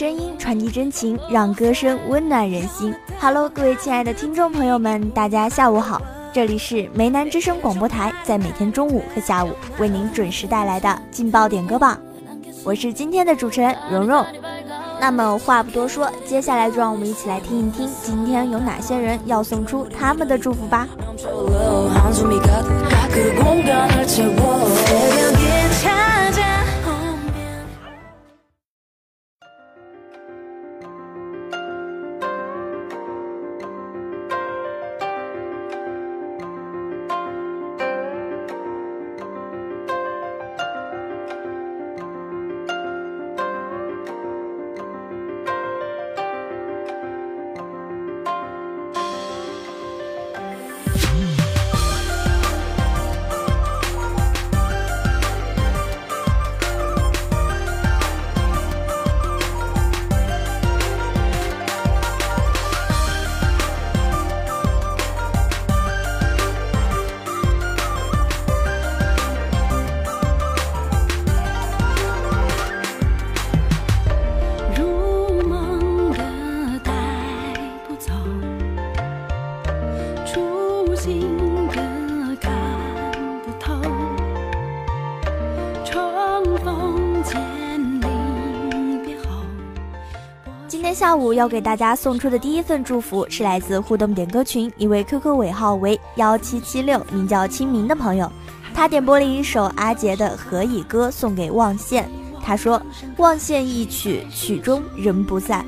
[0.00, 2.94] 声音传递真情，让歌声温暖人心。
[3.20, 6.00] Hello，各位亲爱的听众朋友们，大家下午好，
[6.32, 12.00] 这里是梅南之声广播台，在每天中午和下午为您准时带来的劲爆点歌榜，
[12.64, 14.24] 我是今天的主持人蓉蓉。
[14.98, 20.88] 那么话不多说，接下来就让我们一起来听一听，今天有哪些人要送出他们的祝福吧。
[91.10, 98.30] 下午要给大家送出的第一份祝福是来自互动点歌群一位 QQ 尾号为幺七七六，名叫清明的朋友，
[98.72, 102.08] 他点播了一首阿杰的《何以歌》送给望线。
[102.40, 102.80] 他说
[103.18, 105.64] ：“望线一曲，曲终人不在。”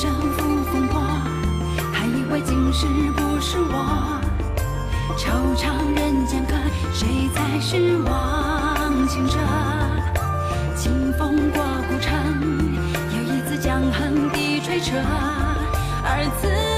[0.00, 0.98] 生赴风波，
[1.92, 4.18] 还以为今世不是我。
[5.18, 6.54] 惆怅人间客，
[6.94, 9.36] 谁才是忘情者？
[10.74, 12.16] 清风过故城，
[13.14, 14.96] 又一次将横笛吹彻。
[16.02, 16.69] 而此。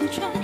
[0.00, 0.39] to try.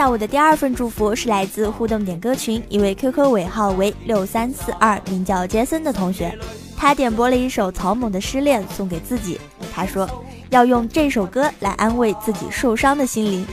[0.00, 6.34] 下午的第二份祝福是来自互动点歌群一位 QQ 尾号为六三四二，名叫杰森的同学，
[6.74, 9.38] 他点播了一首草蜢的《失恋》送给自己，
[9.70, 10.08] 他说
[10.48, 13.46] 要用这首歌来安慰自己受伤的心灵。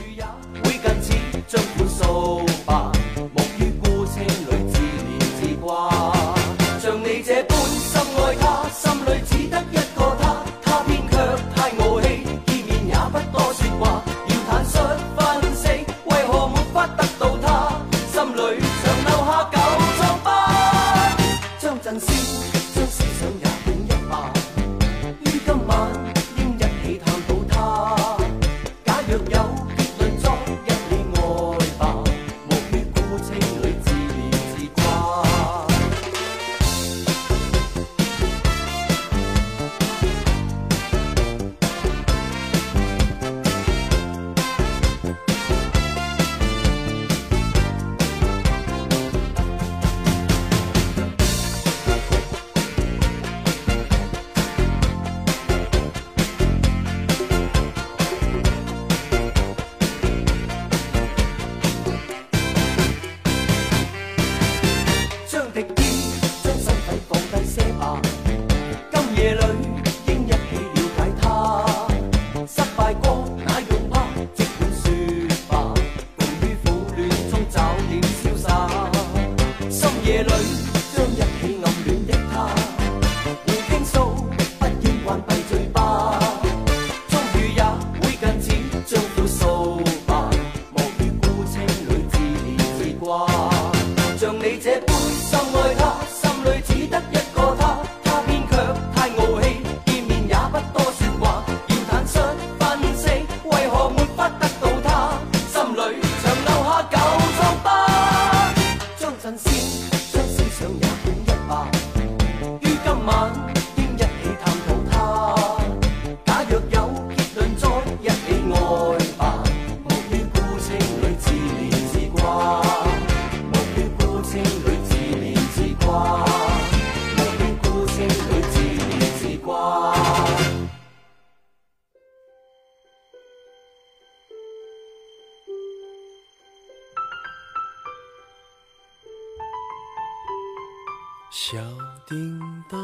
[141.40, 141.56] 小
[142.04, 142.78] 叮当，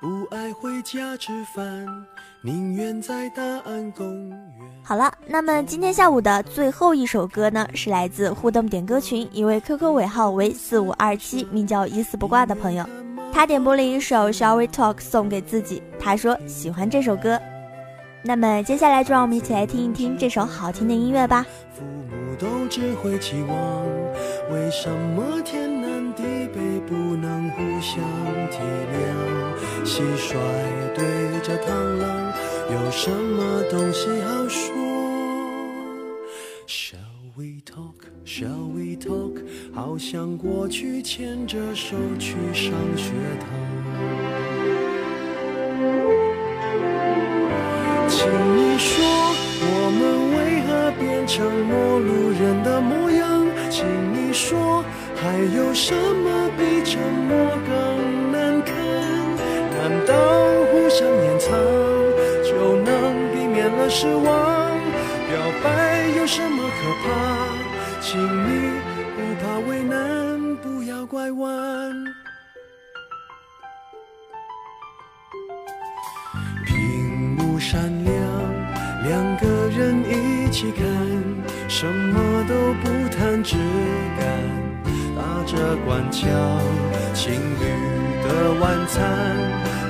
[0.00, 1.86] 不爱回家吃饭，
[2.42, 4.38] 宁愿在大安公园。
[4.82, 12.84] 好了，那么今天下午的最后一首歌呢，是来自互动点歌群一位 QQ 尾号为四五二七，名叫一丝不挂的朋友，
[13.32, 17.40] 他点播了一首《Shall We Talk》送给自己，他说喜欢这首歌。
[18.24, 21.46] 那么接下来就让我们一起来听一听这首好听的音乐吧。
[21.72, 23.86] 父母都只会期望，
[24.52, 28.02] 为什么天南地北不能互相
[28.50, 28.58] 体
[28.90, 29.86] 谅？
[29.86, 30.34] 蟋蟀
[30.96, 31.70] 对着螳
[32.00, 32.34] 螂，
[32.72, 34.74] 有什么东西好说
[36.66, 36.98] ？Shall
[37.36, 38.10] we talk?
[38.26, 39.40] Shall we talk?
[39.72, 43.46] 好像过去牵着手去上学堂。
[48.08, 49.06] 请你说，
[49.60, 50.02] 我们
[50.34, 53.46] 为何变成陌路人的模样？
[53.70, 54.84] 请你说，
[55.20, 58.74] 还有什么比沉默更难堪？
[59.76, 60.14] 难道
[60.70, 61.50] 互相掩藏
[62.44, 64.24] 就能避免了失望？
[65.28, 67.08] 表白有什么可怕？
[68.00, 68.80] 请你
[69.16, 71.92] 不怕为难，不要拐弯。
[76.64, 78.14] 屏幕闪亮，
[79.04, 79.46] 两个
[79.76, 80.86] 人一起看，
[81.68, 83.56] 什么都不谈，只
[84.18, 84.67] 敢
[85.48, 86.28] 着官腔。
[87.14, 87.64] 情侣
[88.22, 89.00] 的晚餐，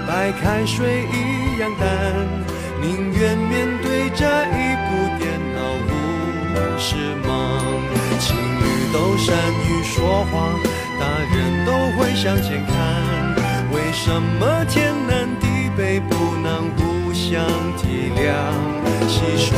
[0.06, 1.86] 白开水一样淡，
[2.80, 4.88] 宁愿面对这一部
[5.18, 5.58] 电脑
[6.54, 6.94] 不是
[7.26, 7.28] 忙。
[8.20, 9.34] 情侣都善
[9.64, 10.54] 于说谎，
[10.98, 12.74] 大人都会向前看，
[13.72, 14.10] 为什
[14.40, 15.46] 么天南地
[15.76, 17.44] 北不能互相
[17.76, 18.32] 体谅？
[19.08, 19.52] 蟋蟀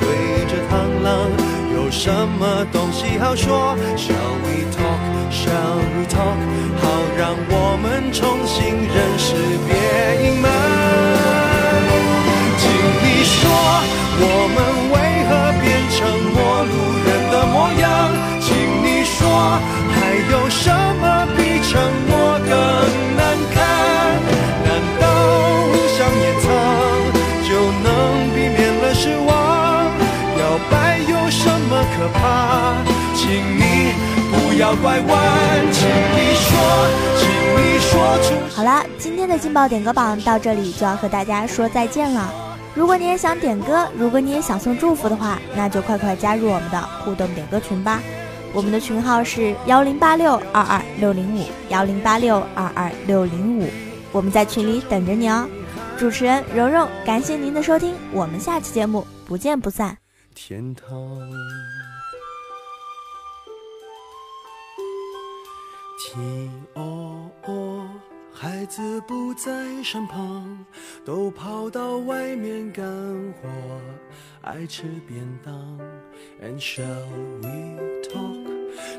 [0.00, 1.30] 对着螳螂，
[1.90, 5.00] 什么东西好说？Shall we talk?
[5.30, 6.38] Shall we talk?
[6.80, 9.34] 好让我们重新认识，
[9.66, 11.49] 别隐瞒。
[34.76, 36.50] 拐弯，请你说，
[37.18, 38.56] 请你说出。
[38.56, 42.32] 好啦，今天的劲爆点歌榜到这里就要和大家说再见了。
[42.74, 48.00] 如果你也想点歌，如果你也想送祝福的话，那就快快加入我们的互动点歌群吧。
[48.52, 53.68] 我们的群号是幺零八六二二六零五幺零八六二二六零五，
[54.12, 55.48] 我们在群里等着你哦。
[55.98, 59.96] 主持人蓉蓉，感谢您的收听，我们下期节目不见不散。
[60.34, 60.86] 天堂。
[66.02, 67.86] 听哦哦，
[68.32, 69.50] 孩子不在
[69.82, 70.64] 身旁，
[71.04, 72.86] 都跑到外面干
[73.34, 73.48] 活，
[74.40, 75.78] 爱吃便当。
[76.42, 77.06] And shall
[77.42, 77.78] we
[78.08, 78.48] talk？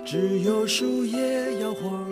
[0.05, 2.07] 只有树叶摇晃，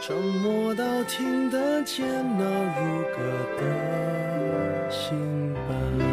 [0.00, 2.06] 沉默到听得见
[2.38, 3.18] 那如歌
[3.58, 6.09] 的心伴。